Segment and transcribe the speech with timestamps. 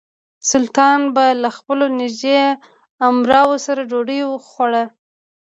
[0.49, 2.39] سلطان به له خپلو نژدې
[3.07, 4.83] امراوو سره ډوډۍ خوړه.